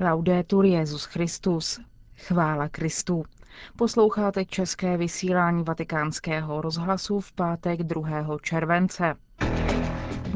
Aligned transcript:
Laudetur 0.00 0.64
Jezus 0.64 1.04
Christus. 1.04 1.80
Chvála 2.16 2.68
Kristu. 2.68 3.24
Posloucháte 3.76 4.44
české 4.44 4.96
vysílání 4.96 5.64
vatikánského 5.64 6.60
rozhlasu 6.60 7.20
v 7.20 7.32
pátek 7.32 7.82
2. 7.82 8.38
července. 8.42 9.14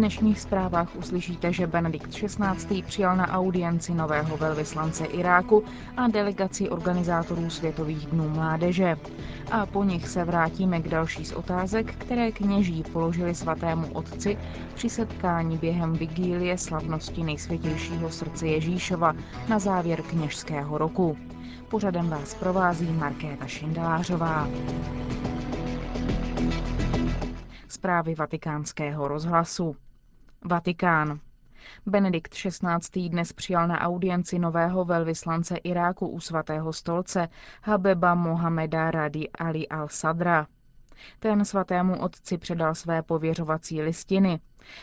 V 0.00 0.02
dnešních 0.02 0.40
zprávách 0.40 0.96
uslyšíte, 0.96 1.52
že 1.52 1.66
Benedikt 1.66 2.08
XVI. 2.14 2.82
přijal 2.82 3.16
na 3.16 3.28
audienci 3.28 3.94
nového 3.94 4.37
velvyslance 4.37 5.04
Iráku 5.04 5.64
a 5.96 6.08
delegaci 6.08 6.69
organizátorů 6.69 7.50
Světových 7.50 8.06
dnů 8.06 8.28
mládeže. 8.28 8.96
A 9.53 9.67
po 9.67 9.85
nich 9.85 10.08
se 10.08 10.24
vrátíme 10.24 10.81
k 10.81 10.88
další 10.88 11.24
z 11.24 11.32
otázek, 11.32 11.94
které 11.94 12.32
kněží 12.32 12.82
položili 12.92 13.35
svatému 13.35 13.92
otci 13.92 14.38
při 14.74 14.88
setkání 14.90 15.58
během 15.58 15.92
vigílie 15.92 16.59
slavnosti 16.59 17.23
nejsvětějšího 17.24 18.10
srdce 18.10 18.46
Ježíšova 18.46 19.14
na 19.48 19.59
závěr 19.59 20.02
kněžského 20.02 20.78
roku. 20.78 21.16
Pořadem 21.68 22.09
vás 22.09 22.34
provází 22.34 22.92
Markéta 22.92 23.46
Šindelářová. 23.46 24.48
Zprávy 27.68 28.14
vatikánského 28.14 29.09
rozhlasu. 29.09 29.76
Vatikán. 30.44 31.20
Benedikt 31.86 32.32
XVI. 32.34 33.08
dnes 33.08 33.32
přijal 33.32 33.68
na 33.68 33.80
audienci 33.80 34.38
nového 34.38 34.84
velvyslance 34.84 35.56
Iráku 35.56 36.08
u 36.08 36.20
svatého 36.20 36.72
stolce 36.72 37.28
Habeba 37.62 38.14
Mohameda 38.14 38.90
Radi 38.90 39.30
Ali 39.30 39.68
al-Sadra. 39.68 40.46
Ten 41.18 41.45
svatému 41.45 42.00
otci 42.00 42.38
předal 42.38 42.74
své 42.74 43.02
pověřovací 43.02 43.82
listiny. 43.82 44.40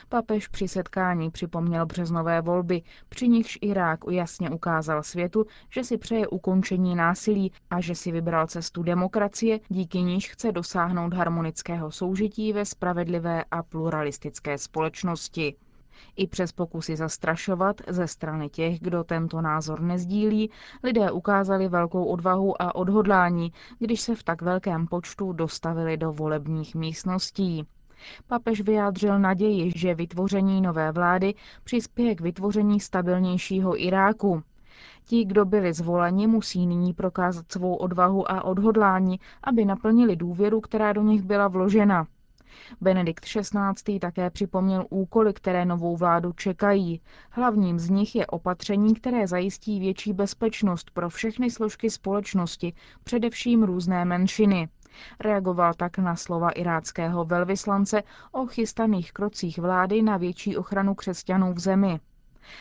Papež 0.09 0.47
při 0.47 0.67
setkání 0.67 1.31
připomněl 1.31 1.85
březnové 1.85 2.41
volby, 2.41 2.81
při 3.09 3.27
nichž 3.27 3.57
Irák 3.61 3.99
jasně 4.11 4.49
ukázal 4.49 5.03
světu, 5.03 5.45
že 5.69 5.83
si 5.83 5.97
přeje 5.97 6.27
ukončení 6.27 6.95
násilí 6.95 7.51
a 7.69 7.81
že 7.81 7.95
si 7.95 8.11
vybral 8.11 8.47
cestu 8.47 8.83
demokracie, 8.83 9.59
díky 9.69 10.01
níž 10.01 10.29
chce 10.29 10.51
dosáhnout 10.51 11.13
harmonického 11.13 11.91
soužití 11.91 12.53
ve 12.53 12.65
spravedlivé 12.65 13.43
a 13.51 13.63
pluralistické 13.63 14.57
společnosti. 14.57 15.55
I 16.15 16.27
přes 16.27 16.51
pokusy 16.51 16.95
zastrašovat 16.95 17.81
ze 17.87 18.07
strany 18.07 18.49
těch, 18.49 18.79
kdo 18.79 19.03
tento 19.03 19.41
názor 19.41 19.81
nezdílí, 19.81 20.51
lidé 20.83 21.11
ukázali 21.11 21.67
velkou 21.67 22.05
odvahu 22.05 22.61
a 22.61 22.75
odhodlání, 22.75 23.53
když 23.79 24.01
se 24.01 24.15
v 24.15 24.23
tak 24.23 24.41
velkém 24.41 24.87
počtu 24.87 25.33
dostavili 25.33 25.97
do 25.97 26.11
volebních 26.11 26.75
místností. 26.75 27.65
Papež 28.27 28.61
vyjádřil 28.61 29.19
naději, 29.19 29.71
že 29.75 29.95
vytvoření 29.95 30.61
nové 30.61 30.91
vlády 30.91 31.33
přispěje 31.63 32.15
k 32.15 32.21
vytvoření 32.21 32.79
stabilnějšího 32.79 33.83
Iráku. 33.83 34.43
Ti, 35.05 35.25
kdo 35.25 35.45
byli 35.45 35.73
zvoleni, 35.73 36.27
musí 36.27 36.67
nyní 36.67 36.93
prokázat 36.93 37.51
svou 37.51 37.75
odvahu 37.75 38.31
a 38.31 38.43
odhodlání, 38.43 39.19
aby 39.43 39.65
naplnili 39.65 40.15
důvěru, 40.15 40.61
která 40.61 40.93
do 40.93 41.01
nich 41.01 41.21
byla 41.21 41.47
vložena. 41.47 42.07
Benedikt 42.81 43.25
XVI. 43.25 43.99
také 43.99 44.29
připomněl 44.29 44.85
úkoly, 44.89 45.33
které 45.33 45.65
novou 45.65 45.97
vládu 45.97 46.31
čekají. 46.33 47.01
Hlavním 47.29 47.79
z 47.79 47.89
nich 47.89 48.15
je 48.15 48.27
opatření, 48.27 48.95
které 48.95 49.27
zajistí 49.27 49.79
větší 49.79 50.13
bezpečnost 50.13 50.91
pro 50.91 51.09
všechny 51.09 51.51
složky 51.51 51.89
společnosti, 51.89 52.73
především 53.03 53.63
různé 53.63 54.05
menšiny. 54.05 54.69
Reagoval 55.19 55.73
tak 55.73 55.97
na 55.97 56.15
slova 56.15 56.49
iráckého 56.49 57.25
velvyslance 57.25 58.03
o 58.31 58.45
chystaných 58.45 59.11
krocích 59.13 59.57
vlády 59.59 60.01
na 60.01 60.17
větší 60.17 60.57
ochranu 60.57 60.95
křesťanů 60.95 61.53
v 61.53 61.59
zemi. 61.59 61.99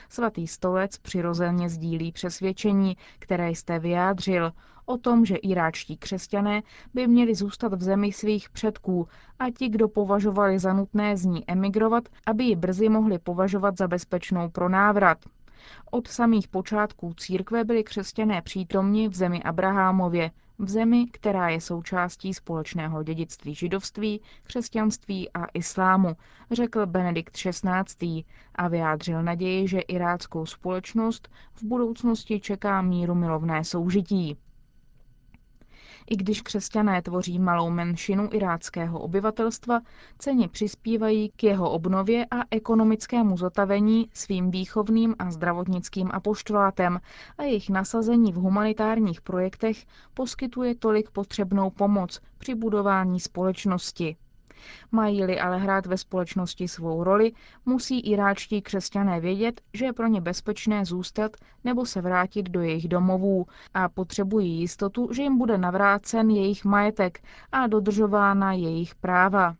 Svatý 0.08 0.46
stolec 0.46 0.98
přirozeně 0.98 1.68
sdílí 1.68 2.12
přesvědčení, 2.12 2.96
které 3.18 3.50
jste 3.50 3.78
vyjádřil, 3.78 4.52
o 4.86 4.96
tom, 4.96 5.24
že 5.24 5.36
iráčtí 5.36 5.96
křesťané 5.96 6.62
by 6.94 7.06
měli 7.06 7.34
zůstat 7.34 7.74
v 7.74 7.82
zemi 7.82 8.12
svých 8.12 8.50
předků 8.50 9.08
a 9.38 9.50
ti, 9.50 9.68
kdo 9.68 9.88
považovali 9.88 10.58
za 10.58 10.72
nutné 10.72 11.16
z 11.16 11.24
ní 11.24 11.44
emigrovat, 11.46 12.04
aby 12.26 12.44
ji 12.44 12.56
brzy 12.56 12.88
mohli 12.88 13.18
považovat 13.18 13.76
za 13.78 13.88
bezpečnou 13.88 14.50
pro 14.50 14.68
návrat. 14.68 15.18
Od 15.90 16.08
samých 16.08 16.48
počátků 16.48 17.14
církve 17.16 17.64
byli 17.64 17.84
křesťané 17.84 18.42
přítomni 18.42 19.08
v 19.08 19.14
zemi 19.14 19.42
Abrahámově, 19.42 20.30
v 20.58 20.70
zemi, 20.70 21.06
která 21.06 21.48
je 21.48 21.60
součástí 21.60 22.34
společného 22.34 23.02
dědictví 23.02 23.54
židovství, 23.54 24.20
křesťanství 24.42 25.30
a 25.32 25.44
islámu, 25.54 26.16
řekl 26.50 26.86
Benedikt 26.86 27.36
XVI. 27.36 28.24
a 28.54 28.68
vyjádřil 28.68 29.22
naději, 29.22 29.68
že 29.68 29.80
iráckou 29.80 30.46
společnost 30.46 31.28
v 31.54 31.62
budoucnosti 31.62 32.40
čeká 32.40 32.82
míru 32.82 33.14
milovné 33.14 33.64
soužití. 33.64 34.36
I 36.10 36.16
když 36.16 36.42
křesťané 36.42 37.02
tvoří 37.02 37.38
malou 37.38 37.70
menšinu 37.70 38.28
iráckého 38.32 39.00
obyvatelstva, 39.00 39.80
ceně 40.18 40.48
přispívají 40.48 41.28
k 41.36 41.44
jeho 41.44 41.70
obnově 41.70 42.26
a 42.30 42.36
ekonomickému 42.50 43.36
zotavení 43.36 44.10
svým 44.14 44.50
výchovným 44.50 45.14
a 45.18 45.30
zdravotnickým 45.30 46.10
apoštolátem 46.12 47.00
a 47.38 47.42
jejich 47.42 47.70
nasazení 47.70 48.32
v 48.32 48.36
humanitárních 48.36 49.20
projektech 49.20 49.86
poskytuje 50.14 50.74
tolik 50.74 51.10
potřebnou 51.10 51.70
pomoc 51.70 52.20
při 52.38 52.54
budování 52.54 53.20
společnosti. 53.20 54.16
Mají-li 54.92 55.40
ale 55.40 55.58
hrát 55.58 55.86
ve 55.86 55.98
společnosti 55.98 56.68
svou 56.68 57.04
roli, 57.04 57.32
musí 57.64 58.00
iráčtí 58.00 58.62
křesťané 58.62 59.20
vědět, 59.20 59.60
že 59.74 59.84
je 59.84 59.92
pro 59.92 60.06
ně 60.06 60.20
bezpečné 60.20 60.84
zůstat 60.84 61.36
nebo 61.64 61.86
se 61.86 62.00
vrátit 62.00 62.50
do 62.50 62.60
jejich 62.60 62.88
domovů 62.88 63.46
a 63.74 63.88
potřebují 63.88 64.60
jistotu, 64.60 65.08
že 65.12 65.22
jim 65.22 65.38
bude 65.38 65.58
navrácen 65.58 66.30
jejich 66.30 66.64
majetek 66.64 67.20
a 67.52 67.66
dodržována 67.66 68.52
jejich 68.52 68.94
práva. 68.94 69.56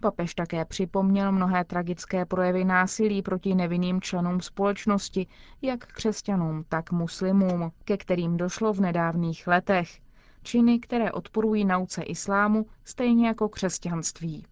Papež 0.00 0.34
také 0.34 0.64
připomněl 0.64 1.32
mnohé 1.32 1.64
tragické 1.64 2.24
projevy 2.24 2.64
násilí 2.64 3.22
proti 3.22 3.54
nevinným 3.54 4.00
členům 4.00 4.40
společnosti, 4.40 5.26
jak 5.62 5.86
křesťanům, 5.86 6.64
tak 6.68 6.92
muslimům, 6.92 7.72
ke 7.84 7.96
kterým 7.96 8.36
došlo 8.36 8.72
v 8.72 8.80
nedávných 8.80 9.46
letech 9.46 10.00
činy, 10.48 10.78
které 10.78 11.12
odporují 11.12 11.64
nauce 11.64 12.02
islámu, 12.02 12.66
stejně 12.84 13.26
jako 13.26 13.48
křesťanství. 13.48 14.46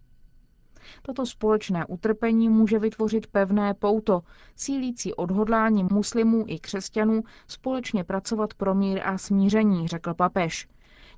Toto 1.01 1.25
společné 1.25 1.85
utrpení 1.85 2.49
může 2.49 2.79
vytvořit 2.79 3.27
pevné 3.27 3.73
pouto, 3.73 4.21
sílící 4.55 5.13
odhodlání 5.13 5.83
muslimů 5.91 6.43
i 6.47 6.59
křesťanů 6.59 7.23
společně 7.47 8.03
pracovat 8.03 8.53
pro 8.53 8.75
mír 8.75 9.01
a 9.03 9.17
smíření, 9.17 9.87
řekl 9.87 10.13
papež. 10.13 10.67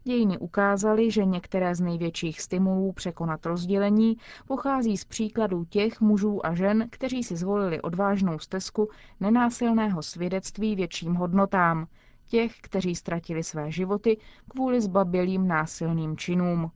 Dějiny 0.03 0.37
ukázaly, 0.37 1.11
že 1.11 1.25
některé 1.25 1.75
z 1.75 1.81
největších 1.81 2.41
stimulů 2.41 2.91
překonat 2.93 3.45
rozdělení 3.45 4.17
pochází 4.47 4.97
z 4.97 5.05
příkladů 5.05 5.65
těch 5.65 6.01
mužů 6.01 6.45
a 6.45 6.55
žen, 6.55 6.87
kteří 6.89 7.23
si 7.23 7.35
zvolili 7.35 7.81
odvážnou 7.81 8.39
stezku 8.39 8.89
nenásilného 9.19 10.03
svědectví 10.03 10.75
větším 10.75 11.15
hodnotám, 11.15 11.87
těch, 12.29 12.53
kteří 12.61 12.95
ztratili 12.95 13.43
své 13.43 13.71
životy 13.71 14.17
kvůli 14.49 14.81
zbabělým 14.81 15.47
násilným 15.47 16.17
činům. 16.17 16.71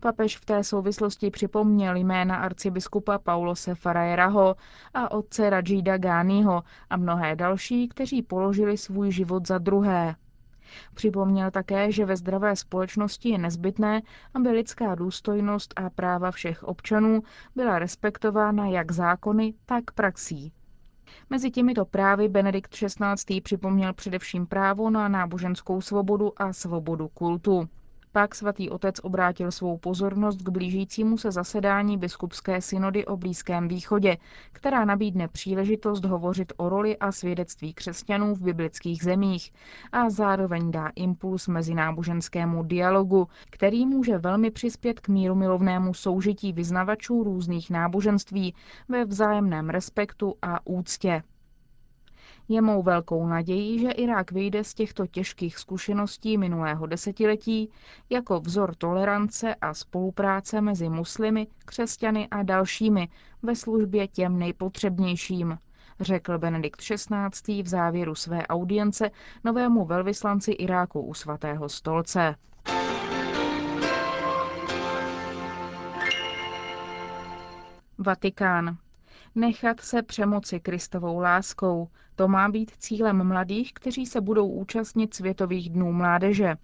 Papež 0.00 0.38
v 0.38 0.44
té 0.44 0.64
souvislosti 0.64 1.30
připomněl 1.30 1.96
jména 1.96 2.36
arcibiskupa 2.36 3.18
Paulose 3.18 3.74
Farajeraho 3.74 4.56
a 4.94 5.10
otce 5.10 5.50
Rajida 5.50 5.96
Gániho 5.98 6.62
a 6.90 6.96
mnohé 6.96 7.36
další, 7.36 7.88
kteří 7.88 8.22
položili 8.22 8.78
svůj 8.78 9.10
život 9.10 9.46
za 9.46 9.58
druhé. 9.58 10.14
Připomněl 10.94 11.50
také, 11.50 11.92
že 11.92 12.04
ve 12.04 12.16
zdravé 12.16 12.56
společnosti 12.56 13.28
je 13.28 13.38
nezbytné, 13.38 14.02
aby 14.34 14.48
lidská 14.48 14.94
důstojnost 14.94 15.74
a 15.76 15.90
práva 15.90 16.30
všech 16.30 16.62
občanů 16.62 17.22
byla 17.56 17.78
respektována 17.78 18.66
jak 18.66 18.92
zákony, 18.92 19.54
tak 19.66 19.90
praxí. 19.94 20.52
Mezi 21.30 21.50
těmito 21.50 21.84
právy 21.84 22.28
Benedikt 22.28 22.70
XVI. 22.74 23.40
připomněl 23.40 23.92
především 23.92 24.46
právo 24.46 24.90
na 24.90 25.08
náboženskou 25.08 25.80
svobodu 25.80 26.32
a 26.42 26.52
svobodu 26.52 27.08
kultu. 27.08 27.68
Pak 28.14 28.34
svatý 28.34 28.70
otec 28.70 28.96
obrátil 29.02 29.50
svou 29.50 29.78
pozornost 29.78 30.42
k 30.42 30.48
blížícímu 30.48 31.18
se 31.18 31.32
zasedání 31.32 31.98
biskupské 31.98 32.60
synody 32.60 33.06
o 33.06 33.16
Blízkém 33.16 33.68
východě, 33.68 34.16
která 34.52 34.84
nabídne 34.84 35.28
příležitost 35.28 36.04
hovořit 36.04 36.52
o 36.56 36.68
roli 36.68 36.98
a 36.98 37.12
svědectví 37.12 37.74
křesťanů 37.74 38.34
v 38.34 38.40
biblických 38.40 39.02
zemích 39.02 39.52
a 39.92 40.10
zároveň 40.10 40.70
dá 40.70 40.88
impuls 40.96 41.48
mezináboženskému 41.48 42.62
dialogu, 42.62 43.28
který 43.50 43.86
může 43.86 44.18
velmi 44.18 44.50
přispět 44.50 45.00
k 45.00 45.08
míru 45.08 45.34
milovnému 45.34 45.94
soužití 45.94 46.52
vyznavačů 46.52 47.22
různých 47.22 47.70
náboženství 47.70 48.54
ve 48.88 49.04
vzájemném 49.04 49.70
respektu 49.70 50.34
a 50.42 50.66
úctě. 50.66 51.22
Je 52.48 52.62
mou 52.62 52.82
velkou 52.82 53.26
nadějí, 53.26 53.78
že 53.78 53.90
Irák 53.90 54.32
vyjde 54.32 54.64
z 54.64 54.74
těchto 54.74 55.06
těžkých 55.06 55.58
zkušeností 55.58 56.38
minulého 56.38 56.86
desetiletí 56.86 57.70
jako 58.10 58.40
vzor 58.40 58.74
tolerance 58.74 59.54
a 59.54 59.74
spolupráce 59.74 60.60
mezi 60.60 60.88
muslimy, 60.88 61.46
křesťany 61.64 62.28
a 62.28 62.42
dalšími 62.42 63.08
ve 63.42 63.56
službě 63.56 64.08
těm 64.08 64.38
nejpotřebnějším, 64.38 65.58
řekl 66.00 66.38
Benedikt 66.38 66.80
XVI. 66.80 67.62
v 67.62 67.68
závěru 67.68 68.14
své 68.14 68.46
audience 68.46 69.10
novému 69.44 69.84
velvyslanci 69.84 70.50
Iráku 70.52 71.00
u 71.00 71.14
svatého 71.14 71.68
stolce. 71.68 72.34
Vatikán. 77.98 78.76
Nechat 79.34 79.80
se 79.80 80.02
přemoci 80.02 80.60
Kristovou 80.60 81.18
láskou. 81.18 81.88
To 82.16 82.28
má 82.28 82.48
být 82.48 82.70
cílem 82.78 83.24
mladých, 83.28 83.72
kteří 83.74 84.06
se 84.06 84.20
budou 84.20 84.48
účastnit 84.48 85.14
Světových 85.14 85.70
dnů 85.70 85.92
mládeže. 85.92 86.56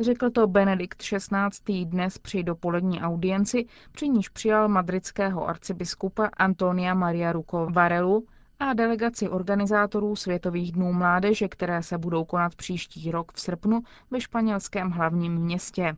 Řekl 0.00 0.30
to 0.30 0.46
Benedikt 0.46 1.02
XVI. 1.02 1.84
dnes 1.84 2.18
při 2.18 2.42
dopolední 2.42 3.00
audienci, 3.00 3.66
při 3.92 4.08
níž 4.08 4.28
přijal 4.28 4.68
madridského 4.68 5.48
arcibiskupa 5.48 6.30
Antonia 6.36 6.94
Maria 6.94 7.32
Ruko 7.32 7.66
Varelu 7.72 8.26
a 8.58 8.72
delegaci 8.74 9.28
organizátorů 9.28 10.16
Světových 10.16 10.72
dnů 10.72 10.92
mládeže, 10.92 11.48
které 11.48 11.82
se 11.82 11.98
budou 11.98 12.24
konat 12.24 12.54
příští 12.54 13.10
rok 13.10 13.32
v 13.32 13.40
srpnu 13.40 13.80
ve 14.10 14.20
španělském 14.20 14.90
hlavním 14.90 15.34
městě. 15.34 15.96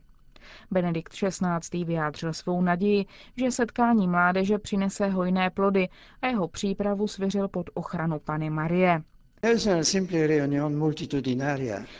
Benedikt 0.71 1.13
XVI. 1.13 1.83
vyjádřil 1.83 2.33
svou 2.33 2.61
naději, 2.61 3.05
že 3.37 3.51
setkání 3.51 4.07
mládeže 4.07 4.57
přinese 4.57 5.07
hojné 5.07 5.49
plody 5.49 5.89
a 6.21 6.27
jeho 6.27 6.47
přípravu 6.47 7.07
svěřil 7.07 7.47
pod 7.47 7.69
ochranu 7.73 8.19
Pany 8.19 8.49
Marie. 8.49 9.03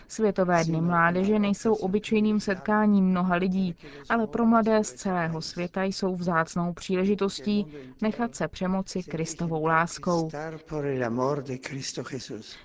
Světové 0.07 0.63
dny 0.63 0.81
mládeže 0.81 1.39
nejsou 1.39 1.73
obyčejným 1.73 2.39
setkáním 2.39 3.05
mnoha 3.05 3.35
lidí, 3.35 3.75
ale 4.09 4.27
pro 4.27 4.45
mladé 4.45 4.83
z 4.83 4.93
celého 4.93 5.41
světa 5.41 5.83
jsou 5.83 6.15
vzácnou 6.15 6.73
příležitostí 6.73 7.67
nechat 8.01 8.35
se 8.35 8.47
přemoci 8.47 9.03
Kristovou 9.03 9.65
láskou. 9.65 10.29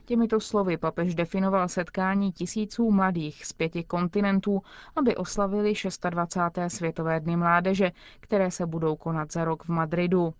Těmito 0.04 0.40
slovy 0.40 0.76
papež 0.76 1.14
definoval 1.14 1.68
setkání 1.68 2.32
tisíců 2.32 2.90
mladých 2.90 3.46
z 3.46 3.52
pěti 3.52 3.84
kontinentů, 3.84 4.62
aby 4.96 5.16
oslavili 5.16 5.72
26. 6.10 6.76
Světové 6.76 7.20
dny 7.20 7.36
mládeže, 7.36 7.92
které 8.20 8.50
se 8.50 8.66
budou 8.66 8.96
konat 8.96 9.32
za 9.32 9.44
rok 9.44 9.64
v 9.64 9.68
Madridu. 9.68 10.34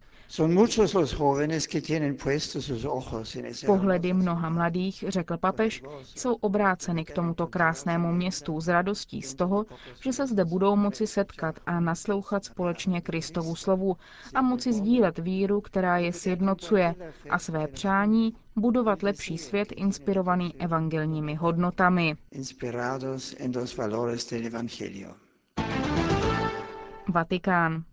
Pohledy 3.67 4.13
mnoha 4.13 4.49
mladých, 4.51 5.05
řekl 5.09 5.37
papež, 5.37 5.83
jsou 6.05 6.35
obráceny 6.35 7.05
k 7.05 7.15
tomuto 7.15 7.47
krásnému 7.47 8.13
městu 8.13 8.61
s 8.61 8.69
radostí 8.69 9.23
z 9.23 9.35
toho, 9.35 9.67
že 10.01 10.13
se 10.13 10.27
zde 10.27 10.45
budou 10.45 10.77
moci 10.77 11.07
setkat 11.07 11.61
a 11.67 11.81
naslouchat 11.81 12.45
společně 12.45 13.01
Kristovu 13.01 13.57
slovu 13.57 13.97
a 14.35 14.43
moci 14.43 14.73
sdílet 14.73 15.19
víru, 15.19 15.61
která 15.61 15.99
je 15.99 16.13
sjednocuje 16.13 16.95
a 17.31 17.39
své 17.39 17.69
přání 17.69 18.33
budovat 18.57 19.03
lepší 19.03 19.39
svět 19.39 19.73
inspirovaný 19.77 20.55
evangelními 20.61 21.35
hodnotami. 21.35 22.17
Vatikán. 27.09 27.85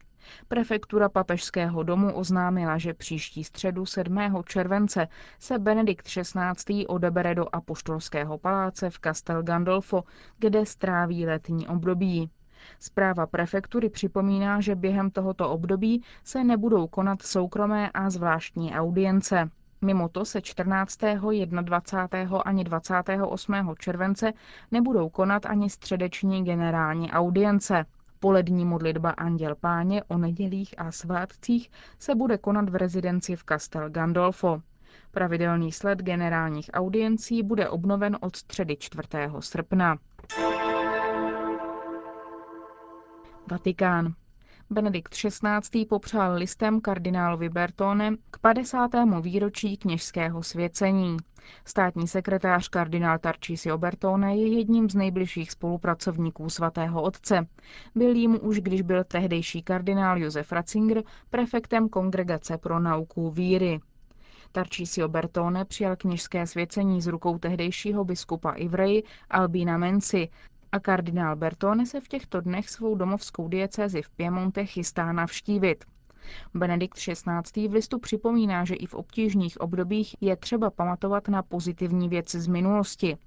Prefektura 0.47 1.09
papežského 1.09 1.83
domu 1.83 2.13
oznámila, 2.13 2.77
že 2.77 2.93
příští 2.93 3.43
středu 3.43 3.85
7. 3.85 4.19
července 4.45 5.07
se 5.39 5.59
Benedikt 5.59 6.05
XVI. 6.05 6.87
odebere 6.87 7.35
do 7.35 7.45
apoštolského 7.55 8.37
paláce 8.37 8.89
v 8.89 8.99
Castel 8.99 9.43
Gandolfo, 9.43 10.03
kde 10.39 10.65
stráví 10.65 11.25
letní 11.25 11.67
období. 11.67 12.29
Zpráva 12.79 13.27
prefektury 13.27 13.89
připomíná, 13.89 14.61
že 14.61 14.75
během 14.75 15.11
tohoto 15.11 15.49
období 15.49 16.03
se 16.23 16.43
nebudou 16.43 16.87
konat 16.87 17.21
soukromé 17.21 17.89
a 17.89 18.09
zvláštní 18.09 18.73
audience. 18.73 19.49
Mimo 19.81 20.09
to 20.09 20.25
se 20.25 20.41
14., 20.41 20.99
21. 21.61 22.39
ani 22.39 22.63
28. 22.63 23.75
července 23.79 24.33
nebudou 24.71 25.09
konat 25.09 25.45
ani 25.45 25.69
středeční 25.69 26.43
generální 26.43 27.11
audience. 27.11 27.85
Polední 28.23 28.65
modlitba 28.65 29.09
Anděl 29.09 29.55
Páně 29.55 30.03
o 30.03 30.17
nedělích 30.17 30.75
a 30.77 30.91
svátcích 30.91 31.71
se 31.99 32.15
bude 32.15 32.37
konat 32.37 32.69
v 32.69 32.75
rezidenci 32.75 33.35
v 33.35 33.43
Castel 33.43 33.89
Gandolfo. 33.89 34.61
Pravidelný 35.11 35.71
sled 35.71 35.99
generálních 35.99 36.69
audiencí 36.73 37.43
bude 37.43 37.69
obnoven 37.69 38.17
od 38.21 38.35
středy 38.35 38.77
4. 38.77 39.07
srpna. 39.39 39.97
Vatikán. 43.51 44.13
Benedikt 44.69 45.13
XVI. 45.13 45.85
popřál 45.85 46.35
listem 46.35 46.81
kardinálovi 46.81 47.49
Bertone 47.49 48.15
k 48.31 48.39
50. 48.39 48.89
výročí 49.21 49.77
kněžského 49.77 50.43
svěcení. 50.43 51.17
Státní 51.65 52.07
sekretář 52.07 52.67
kardinál 52.67 53.19
Tarcísio 53.19 53.77
Bertone 53.77 54.35
je 54.37 54.57
jedním 54.57 54.89
z 54.89 54.95
nejbližších 54.95 55.51
spolupracovníků 55.51 56.49
svatého 56.49 57.01
otce. 57.01 57.47
Byl 57.95 58.15
jim 58.15 58.39
už, 58.41 58.59
když 58.59 58.81
byl 58.81 59.03
tehdejší 59.03 59.63
kardinál 59.63 60.17
Josef 60.17 60.51
Ratzinger 60.51 61.03
prefektem 61.29 61.89
Kongregace 61.89 62.57
pro 62.57 62.79
nauku 62.79 63.31
víry. 63.31 63.79
Tarcísio 64.51 65.07
Bertone 65.07 65.65
přijal 65.65 65.95
kněžské 65.95 66.47
svěcení 66.47 67.01
z 67.01 67.07
rukou 67.07 67.37
tehdejšího 67.37 68.05
biskupa 68.05 68.51
Ivrej 68.51 69.03
Albína 69.29 69.77
Menci 69.77 70.29
a 70.73 70.79
kardinál 70.79 71.35
Bertone 71.35 71.85
se 71.85 72.01
v 72.01 72.07
těchto 72.07 72.41
dnech 72.41 72.69
svou 72.69 72.95
domovskou 72.95 73.47
diecézi 73.47 74.01
v 74.01 74.09
Piemonte 74.09 74.65
chystá 74.65 75.11
navštívit. 75.11 75.85
Benedikt 76.53 76.97
XVI. 76.97 77.67
v 77.67 77.73
listu 77.73 77.99
připomíná, 77.99 78.65
že 78.65 78.75
i 78.75 78.85
v 78.85 78.93
obtížných 78.93 79.61
obdobích 79.61 80.15
je 80.21 80.35
třeba 80.35 80.69
pamatovat 80.69 81.27
na 81.27 81.43
pozitivní 81.43 82.09
věci 82.09 82.41
z 82.41 82.47
minulosti. 82.47 83.17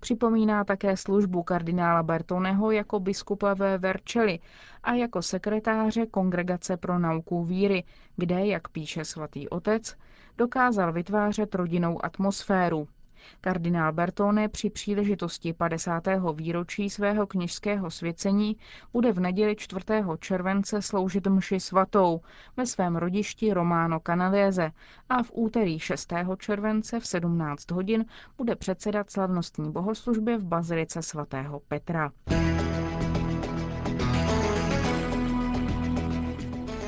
Připomíná 0.00 0.64
také 0.64 0.96
službu 0.96 1.42
kardinála 1.42 2.02
Bertoneho 2.02 2.70
jako 2.70 3.00
biskupa 3.00 3.54
ve 3.54 3.78
Verčeli 3.78 4.38
a 4.82 4.94
jako 4.94 5.22
sekretáře 5.22 6.06
Kongregace 6.06 6.76
pro 6.76 6.98
nauku 6.98 7.44
víry, 7.44 7.84
kde, 8.16 8.46
jak 8.46 8.68
píše 8.68 9.04
svatý 9.04 9.48
otec, 9.48 9.96
dokázal 10.38 10.92
vytvářet 10.92 11.54
rodinnou 11.54 12.04
atmosféru. 12.04 12.88
Kardinál 13.40 13.92
Bertone 13.92 14.48
při 14.48 14.70
příležitosti 14.70 15.52
50. 15.52 16.02
výročí 16.34 16.90
svého 16.90 17.26
kněžského 17.26 17.90
svěcení 17.90 18.56
bude 18.92 19.12
v 19.12 19.20
neděli 19.20 19.56
4. 19.56 19.84
července 20.18 20.82
sloužit 20.82 21.26
mši 21.26 21.60
svatou 21.60 22.20
ve 22.56 22.66
svém 22.66 22.96
rodišti 22.96 23.52
Romano 23.54 24.00
Canavese 24.00 24.70
a 25.08 25.22
v 25.22 25.30
úterý 25.34 25.78
6. 25.78 26.12
července 26.38 27.00
v 27.00 27.06
17 27.06 27.70
hodin 27.70 28.04
bude 28.38 28.56
předsedat 28.56 29.10
slavnostní 29.10 29.72
bohoslužbě 29.72 30.38
v 30.38 30.44
bazilice 30.44 31.02
svatého 31.02 31.60
Petra. 31.68 32.10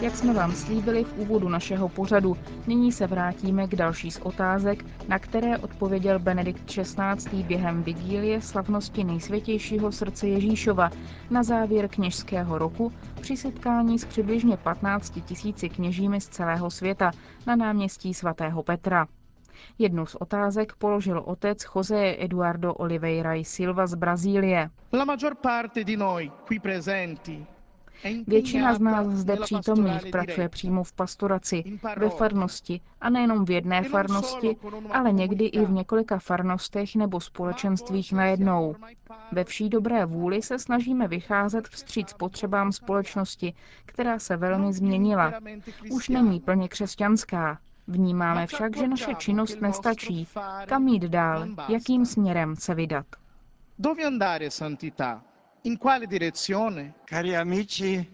Jak 0.02 0.16
jsme 0.16 0.32
vám 0.32 0.52
slíbili 0.54 1.04
v 1.04 1.16
úvodu 1.16 1.48
našeho 1.48 1.88
pořadu, 1.88 2.36
nyní 2.66 2.92
se 2.92 3.06
vrátíme 3.06 3.66
k 3.68 3.76
další 3.76 4.10
z 4.10 4.18
otázek, 4.18 4.84
na 5.08 5.18
které 5.18 5.58
odpověděl 5.58 6.18
Benedikt 6.18 6.64
XVI. 6.64 7.42
během 7.42 7.82
vigílie 7.82 8.40
slavnosti 8.40 9.04
nejsvětějšího 9.04 9.92
srdce 9.92 10.28
Ježíšova 10.28 10.90
na 11.30 11.42
závěr 11.42 11.88
kněžského 11.88 12.58
roku 12.58 12.92
při 13.20 13.36
setkání 13.36 13.98
s 13.98 14.04
přibližně 14.04 14.56
15 14.56 15.12
tisíci 15.24 15.68
kněžími 15.68 16.20
z 16.20 16.28
celého 16.28 16.70
světa 16.70 17.10
na 17.46 17.56
náměstí 17.56 18.14
svatého 18.14 18.62
Petra. 18.62 19.06
Jednu 19.78 20.06
z 20.06 20.14
otázek 20.14 20.72
položil 20.78 21.22
otec 21.26 21.58
José 21.76 22.14
Eduardo 22.18 22.74
Oliveira 22.74 23.34
y 23.34 23.44
Silva 23.44 23.86
z 23.86 23.94
Brazílie. 23.94 24.70
La 24.92 25.04
maggior 25.04 25.34
parte 25.34 25.84
di 25.84 25.96
noi 25.96 26.30
qui 26.46 26.58
presenti 26.60 27.46
Většina 28.26 28.74
z 28.74 28.80
nás 28.80 29.06
zde 29.06 29.36
přítomných 29.36 30.06
pracuje 30.10 30.48
přímo 30.48 30.84
v 30.84 30.92
pastoraci, 30.92 31.64
ve 31.96 32.10
farnosti 32.10 32.80
a 33.00 33.10
nejenom 33.10 33.44
v 33.44 33.50
jedné 33.50 33.82
farnosti, 33.82 34.56
ale 34.90 35.12
někdy 35.12 35.44
i 35.44 35.64
v 35.64 35.70
několika 35.70 36.18
farnostech 36.18 36.96
nebo 36.96 37.20
společenstvích 37.20 38.12
najednou. 38.12 38.74
Ve 39.32 39.44
vší 39.44 39.68
dobré 39.68 40.06
vůli 40.06 40.42
se 40.42 40.58
snažíme 40.58 41.08
vycházet 41.08 41.68
vstříc 41.68 42.12
potřebám 42.12 42.72
společnosti, 42.72 43.54
která 43.86 44.18
se 44.18 44.36
velmi 44.36 44.72
změnila. 44.72 45.32
Už 45.90 46.08
není 46.08 46.40
plně 46.40 46.68
křesťanská. 46.68 47.58
Vnímáme 47.86 48.46
však, 48.46 48.76
že 48.76 48.88
naše 48.88 49.14
činnost 49.14 49.60
nestačí. 49.60 50.28
Kam 50.66 50.88
jít 50.88 51.02
dál? 51.02 51.46
Jakým 51.68 52.06
směrem 52.06 52.56
se 52.56 52.74
vydat? 52.74 53.06
Dove 53.78 54.04
andare 54.04 54.50
santità? 54.50 55.22
In 55.64 55.78
quale 55.78 56.06
direzione? 56.06 56.94
Cari 57.04 57.36
amici, 57.36 58.06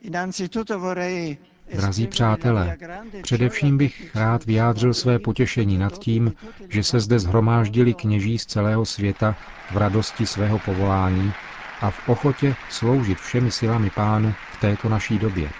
innanzitutto 0.00 0.78
vorrei 0.78 1.38
Drazí 1.74 2.06
přátelé, 2.06 2.76
především 3.22 3.78
bych 3.78 4.16
rád 4.16 4.44
vyjádřil 4.44 4.94
své 4.94 5.18
potěšení 5.18 5.78
nad 5.78 5.98
tím, 5.98 6.32
že 6.68 6.82
se 6.82 7.00
zde 7.00 7.18
zhromáždili 7.18 7.94
kněží 7.94 8.38
z 8.38 8.46
celého 8.46 8.84
světa 8.84 9.36
v 9.70 9.76
radosti 9.76 10.26
svého 10.26 10.58
povolání 10.58 11.32
a 11.80 11.90
v 11.90 12.08
ochotě 12.08 12.54
sloužit 12.70 13.18
všemi 13.18 13.50
silami 13.50 13.90
pánu 13.90 14.34
v 14.52 14.60
této 14.60 14.88
naší 14.88 15.18
době. 15.18 15.50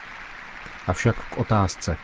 Avšak 0.87 1.17
k 1.17 1.39
otázce. 1.39 1.97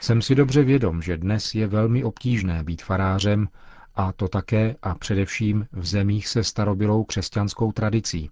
Jsem 0.00 0.22
si 0.22 0.34
dobře 0.34 0.62
vědom, 0.62 1.02
že 1.02 1.16
dnes 1.16 1.54
je 1.54 1.66
velmi 1.66 2.04
obtížné 2.04 2.62
být 2.62 2.82
farářem, 2.82 3.48
a 3.94 4.12
to 4.12 4.28
také 4.28 4.76
a 4.82 4.94
především 4.94 5.66
v 5.72 5.86
zemích 5.86 6.28
se 6.28 6.44
starobylou 6.44 7.04
křesťanskou 7.04 7.72
tradicí. 7.72 8.30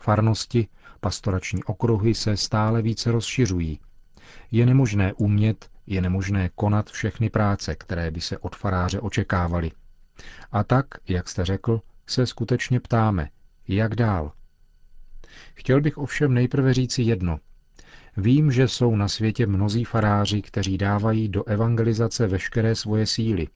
Farnosti, 0.00 0.68
pastorační 1.00 1.64
okruhy 1.64 2.14
se 2.14 2.36
stále 2.36 2.82
více 2.82 3.12
rozšiřují. 3.12 3.80
Je 4.50 4.66
nemožné 4.66 5.12
umět, 5.12 5.70
je 5.86 6.00
nemožné 6.00 6.50
konat 6.54 6.90
všechny 6.90 7.30
práce, 7.30 7.74
které 7.74 8.10
by 8.10 8.20
se 8.20 8.38
od 8.38 8.56
faráře 8.56 9.00
očekávaly. 9.00 9.70
A 10.52 10.64
tak, 10.64 10.86
jak 11.08 11.28
jste 11.28 11.44
řekl, 11.44 11.80
se 12.06 12.26
skutečně 12.26 12.80
ptáme, 12.80 13.28
jak 13.68 13.94
dál. 13.94 14.32
Chtěl 15.54 15.80
bych 15.80 15.98
ovšem 15.98 16.34
nejprve 16.34 16.74
říci 16.74 17.02
jedno. 17.02 17.38
Vím, 18.16 18.52
že 18.52 18.68
jsou 18.68 18.96
na 18.96 19.08
světě 19.08 19.46
mnozí 19.46 19.84
faráři, 19.84 20.42
kteří 20.42 20.78
dávají 20.78 21.28
do 21.28 21.44
evangelizace 21.44 22.26
veškeré 22.26 22.74
svoje 22.74 23.06
síly. 23.06 23.48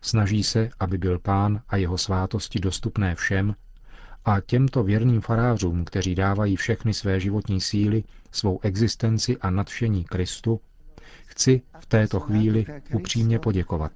Snaží 0.00 0.42
se, 0.42 0.70
aby 0.80 0.98
byl 0.98 1.18
pán 1.18 1.62
a 1.68 1.76
jeho 1.76 1.98
svátosti 1.98 2.60
dostupné 2.60 3.14
všem, 3.14 3.54
a 4.26 4.40
těmto 4.40 4.82
věrným 4.82 5.20
farářům, 5.20 5.84
kteří 5.84 6.14
dávají 6.14 6.56
všechny 6.56 6.94
své 6.94 7.20
životní 7.20 7.60
síly, 7.60 8.04
svou 8.32 8.58
existenci 8.62 9.36
a 9.36 9.50
nadšení 9.50 10.04
Kristu, 10.04 10.60
chci 11.26 11.62
v 11.80 11.86
této 11.86 12.20
chvíli 12.20 12.66
upřímně 12.94 13.38
poděkovat. 13.38 13.92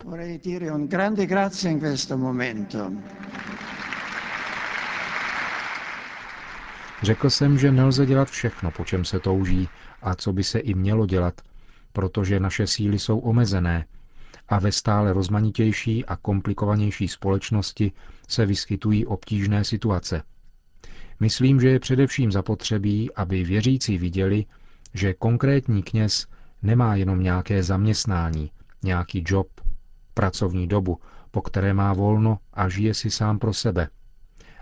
Řekl 7.02 7.30
jsem, 7.30 7.58
že 7.58 7.72
nelze 7.72 8.06
dělat 8.06 8.28
všechno, 8.30 8.70
po 8.70 8.84
čem 8.84 9.04
se 9.04 9.20
touží 9.20 9.68
a 10.02 10.14
co 10.14 10.32
by 10.32 10.44
se 10.44 10.58
i 10.58 10.74
mělo 10.74 11.06
dělat, 11.06 11.40
protože 11.92 12.40
naše 12.40 12.66
síly 12.66 12.98
jsou 12.98 13.18
omezené 13.18 13.86
a 14.50 14.58
ve 14.58 14.72
stále 14.72 15.12
rozmanitější 15.12 16.04
a 16.04 16.16
komplikovanější 16.16 17.08
společnosti 17.08 17.92
se 18.28 18.46
vyskytují 18.46 19.06
obtížné 19.06 19.64
situace. 19.64 20.22
Myslím, 21.20 21.60
že 21.60 21.68
je 21.68 21.80
především 21.80 22.32
zapotřebí, 22.32 23.14
aby 23.14 23.44
věřící 23.44 23.98
viděli, 23.98 24.44
že 24.94 25.14
konkrétní 25.14 25.82
kněz 25.82 26.26
nemá 26.62 26.94
jenom 26.94 27.22
nějaké 27.22 27.62
zaměstnání, 27.62 28.50
nějaký 28.82 29.24
job, 29.26 29.48
pracovní 30.14 30.66
dobu, 30.66 30.98
po 31.30 31.42
které 31.42 31.74
má 31.74 31.92
volno 31.92 32.38
a 32.54 32.68
žije 32.68 32.94
si 32.94 33.10
sám 33.10 33.38
pro 33.38 33.52
sebe, 33.54 33.88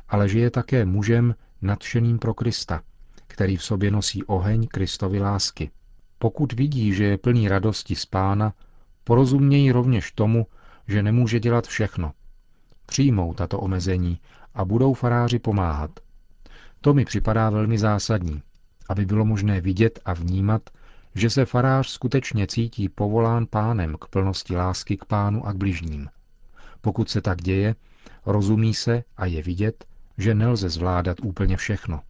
ale 0.09 0.28
že 0.28 0.38
je 0.38 0.50
také 0.50 0.85
mužem 0.85 1.35
nadšeným 1.62 2.18
pro 2.18 2.35
Krista, 2.35 2.83
který 3.26 3.57
v 3.57 3.62
sobě 3.64 3.90
nosí 3.90 4.25
oheň 4.25 4.66
Kristovy 4.68 5.21
lásky. 5.21 5.71
Pokud 6.18 6.52
vidí, 6.52 6.92
že 6.95 7.04
je 7.04 7.18
plný 7.18 7.49
radosti 7.49 7.95
z 7.95 8.07
pána, 8.07 8.52
porozumějí 9.09 9.73
rovněž 9.73 10.12
tomu, 10.12 10.47
že 10.88 11.03
nemůže 11.03 11.41
dělat 11.41 11.67
všechno. 11.67 12.12
Přijmou 12.87 13.35
tato 13.35 13.61
omezení 13.61 14.19
a 14.55 14.65
budou 14.65 14.95
faráři 14.95 15.38
pomáhat. 15.38 15.91
To 16.81 16.95
mi 16.95 17.05
připadá 17.05 17.50
velmi 17.50 17.79
zásadní, 17.79 18.43
aby 18.88 19.07
bylo 19.07 19.25
možné 19.25 19.61
vidět 19.61 20.00
a 20.05 20.12
vnímat, 20.12 20.62
že 21.15 21.31
se 21.31 21.45
farář 21.45 21.88
skutečně 21.88 22.47
cítí 22.47 22.88
povolán 22.88 23.47
pánem 23.50 23.97
k 24.00 24.09
plnosti 24.09 24.57
lásky 24.57 24.97
k 24.97 25.05
pánu 25.05 25.47
a 25.47 25.53
k 25.53 25.57
bližním. 25.57 26.09
Pokud 26.81 27.11
se 27.11 27.21
tak 27.21 27.43
děje, 27.43 27.75
rozumí 28.27 28.75
se 28.75 29.05
a 29.17 29.27
je 29.27 29.43
vidět, 29.43 29.85
že 30.19 30.35
nelze 30.35 30.69
zvládat 30.69 31.17
úplně 31.23 31.57
všechno. 31.57 32.00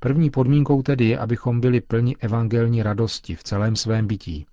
První 0.00 0.30
podmínkou 0.30 0.82
tedy 0.82 1.04
je, 1.04 1.18
abychom 1.18 1.60
byli 1.60 1.80
plni 1.80 2.16
evangelní 2.20 2.82
radosti 2.82 3.34
v 3.34 3.42
celém 3.42 3.76
svém 3.76 4.06
bytí. 4.06 4.46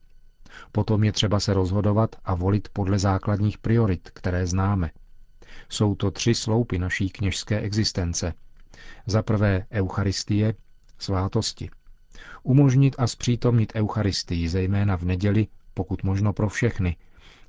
Potom 0.71 1.03
je 1.03 1.11
třeba 1.11 1.39
se 1.39 1.53
rozhodovat 1.53 2.15
a 2.25 2.35
volit 2.35 2.69
podle 2.73 2.99
základních 2.99 3.57
priorit, 3.57 4.09
které 4.13 4.47
známe. 4.47 4.91
Jsou 5.69 5.95
to 5.95 6.11
tři 6.11 6.35
sloupy 6.35 6.79
naší 6.79 7.09
kněžské 7.09 7.59
existence. 7.59 8.33
Za 9.05 9.23
prvé 9.23 9.65
Eucharistie, 9.71 10.53
svátosti. 10.97 11.69
Umožnit 12.43 12.95
a 12.97 13.07
zpřítomnit 13.07 13.71
Eucharistii, 13.75 14.49
zejména 14.49 14.97
v 14.97 15.03
neděli, 15.03 15.47
pokud 15.73 16.03
možno 16.03 16.33
pro 16.33 16.49
všechny, 16.49 16.95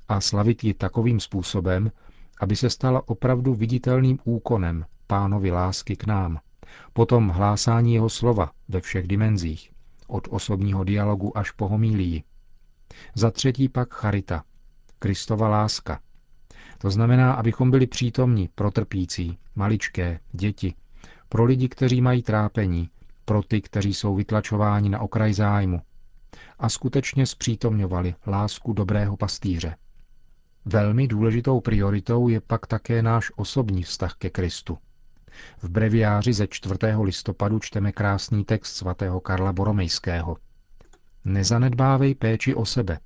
a 0.07 0.21
slavit 0.21 0.63
ji 0.63 0.73
takovým 0.73 1.19
způsobem, 1.19 1.91
aby 2.39 2.55
se 2.55 2.69
stala 2.69 3.09
opravdu 3.09 3.53
viditelným 3.53 4.19
úkonem 4.23 4.85
pánovi 5.07 5.51
lásky 5.51 5.95
k 5.95 6.05
nám. 6.07 6.39
Potom 6.93 7.29
hlásání 7.29 7.93
jeho 7.93 8.09
slova 8.09 8.51
ve 8.67 8.81
všech 8.81 9.07
dimenzích, 9.07 9.71
od 10.07 10.27
osobního 10.31 10.83
dialogu 10.83 11.37
až 11.37 11.51
po 11.51 11.67
homílii. 11.67 12.23
Za 13.15 13.31
třetí 13.31 13.69
pak 13.69 13.93
charita, 13.93 14.43
Kristova 14.99 15.49
láska. 15.49 15.99
To 16.77 16.91
znamená, 16.91 17.33
abychom 17.33 17.71
byli 17.71 17.87
přítomní 17.87 18.49
pro 18.55 18.71
trpící, 18.71 19.37
maličké, 19.55 20.19
děti, 20.31 20.73
pro 21.29 21.43
lidi, 21.43 21.69
kteří 21.69 22.01
mají 22.01 22.23
trápení, 22.23 22.89
pro 23.25 23.43
ty, 23.43 23.61
kteří 23.61 23.93
jsou 23.93 24.15
vytlačováni 24.15 24.89
na 24.89 24.99
okraj 24.99 25.33
zájmu 25.33 25.81
a 26.59 26.69
skutečně 26.69 27.25
zpřítomňovali 27.25 28.15
lásku 28.27 28.73
dobrého 28.73 29.17
pastýře. 29.17 29.75
Velmi 30.65 31.07
důležitou 31.07 31.61
prioritou 31.61 32.27
je 32.27 32.41
pak 32.41 32.67
také 32.67 33.01
náš 33.01 33.31
osobní 33.35 33.83
vztah 33.83 34.13
ke 34.13 34.29
Kristu. 34.29 34.77
V 35.61 35.69
breviáři 35.69 36.33
ze 36.33 36.47
4. 36.47 36.75
listopadu 37.01 37.59
čteme 37.59 37.91
krásný 37.91 38.45
text 38.45 38.75
svatého 38.75 39.19
Karla 39.19 39.53
Boromejského. 39.53 40.37
Nezanedbávej 41.25 42.15
péči 42.15 42.55
o 42.55 42.65
sebe. 42.65 42.99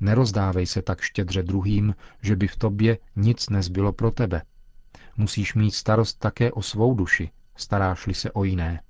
Nerozdávej 0.00 0.66
se 0.66 0.82
tak 0.82 1.00
štědře 1.00 1.42
druhým, 1.42 1.94
že 2.22 2.36
by 2.36 2.48
v 2.48 2.56
tobě 2.56 2.98
nic 3.16 3.48
nezbylo 3.48 3.92
pro 3.92 4.10
tebe. 4.10 4.42
Musíš 5.16 5.54
mít 5.54 5.70
starost 5.70 6.18
také 6.18 6.52
o 6.52 6.62
svou 6.62 6.94
duši, 6.94 7.30
staráš-li 7.56 8.14
se 8.14 8.32
o 8.32 8.44
jiné. 8.44 8.80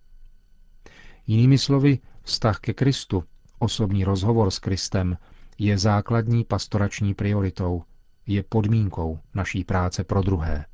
Jinými 1.26 1.58
slovy, 1.58 1.98
vztah 2.22 2.58
ke 2.60 2.74
Kristu, 2.74 3.24
osobní 3.58 4.04
rozhovor 4.04 4.50
s 4.50 4.58
Kristem, 4.58 5.18
je 5.58 5.78
základní 5.78 6.44
pastorační 6.44 7.14
prioritou, 7.14 7.82
je 8.26 8.42
podmínkou 8.42 9.18
naší 9.34 9.64
práce 9.64 10.04
pro 10.04 10.22
druhé. 10.22 10.64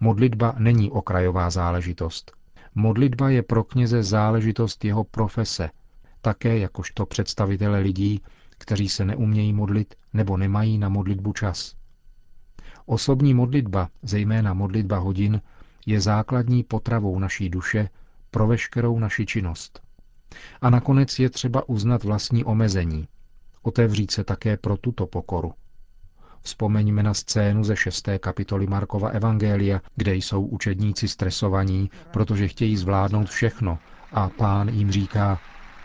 Modlitba 0.00 0.54
není 0.58 0.90
okrajová 0.90 1.50
záležitost. 1.50 2.32
Modlitba 2.74 3.30
je 3.30 3.42
pro 3.42 3.64
kněze 3.64 4.02
záležitost 4.02 4.84
jeho 4.84 5.04
profese, 5.04 5.70
také 6.22 6.58
jakožto 6.58 7.06
představitele 7.06 7.78
lidí, 7.80 8.20
kteří 8.58 8.88
se 8.88 9.04
neumějí 9.04 9.52
modlit 9.52 9.94
nebo 10.12 10.36
nemají 10.36 10.78
na 10.78 10.88
modlitbu 10.88 11.32
čas. 11.32 11.74
Osobní 12.86 13.34
modlitba, 13.34 13.88
zejména 14.02 14.54
modlitba 14.54 14.98
hodin, 14.98 15.40
je 15.86 16.00
základní 16.00 16.62
potravou 16.64 17.18
naší 17.18 17.48
duše 17.48 17.88
pro 18.30 18.46
veškerou 18.46 18.98
naši 18.98 19.26
činnost. 19.26 19.80
A 20.60 20.70
nakonec 20.70 21.18
je 21.18 21.30
třeba 21.30 21.68
uznat 21.68 22.04
vlastní 22.04 22.44
omezení, 22.44 23.08
otevřít 23.62 24.10
se 24.10 24.24
také 24.24 24.56
pro 24.56 24.76
tuto 24.76 25.06
pokoru. 25.06 25.52
Vzpomeňme 26.42 27.02
na 27.02 27.14
scénu 27.14 27.64
ze 27.64 27.76
šesté 27.76 28.18
kapitoly 28.18 28.66
Markova 28.66 29.08
Evangelia, 29.08 29.80
kde 29.96 30.14
jsou 30.14 30.46
učedníci 30.46 31.08
stresovaní, 31.08 31.90
protože 32.10 32.48
chtějí 32.48 32.76
zvládnout 32.76 33.28
všechno 33.28 33.78
a 34.12 34.28
pán 34.28 34.68
jim 34.68 34.90
říká, 34.90 35.40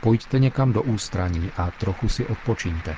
pojďte 0.07 0.39
někam 0.39 0.73
do 0.73 0.81
ústraní 0.83 1.51
a 1.57 1.71
trochu 1.71 2.09
si 2.09 2.25
odpočíňte. 2.25 2.95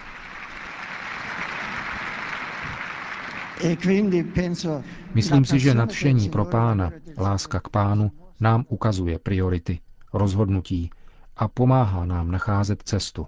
Myslím 5.13 5.45
si, 5.45 5.59
že 5.59 5.73
nadšení 5.73 6.29
pro 6.29 6.45
pána, 6.45 6.91
láska 7.17 7.59
k 7.59 7.69
pánu, 7.69 8.11
nám 8.39 8.65
ukazuje 8.69 9.19
priority, 9.19 9.79
rozhodnutí 10.13 10.89
a 11.37 11.47
pomáhá 11.47 12.05
nám 12.05 12.31
nacházet 12.31 12.83
cestu. 12.83 13.27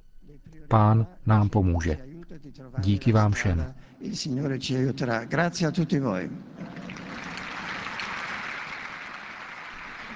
Pán 0.67 1.07
nám 1.25 1.49
pomůže. 1.49 1.97
Díky 2.79 3.11
vám 3.11 3.31
všem. 3.31 3.73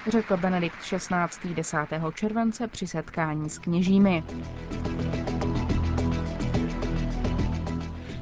Řekl 0.07 0.37
Benedikt 0.37 0.77
XVI. 0.79 1.53
10. 1.53 1.77
července 2.13 2.67
při 2.67 2.87
setkání 2.87 3.49
s 3.49 3.57
kněžími. 3.59 4.23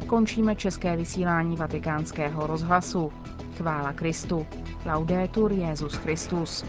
Končíme 0.07 0.55
české 0.55 0.97
vysílání 0.97 1.55
vatikánského 1.55 2.47
rozhlasu. 2.47 3.13
Chvála 3.57 3.93
Kristu. 3.93 4.47
Laudetur 4.85 5.51
Jezus 5.51 5.95
Christus. 5.95 6.65